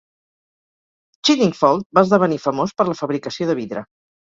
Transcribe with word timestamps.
Chiddingfold 1.25 1.87
va 1.99 2.05
esdevenir 2.07 2.41
famós 2.47 2.77
per 2.81 2.91
la 2.91 2.99
fabricació 3.05 3.53
de 3.53 3.61
vidre. 3.63 3.89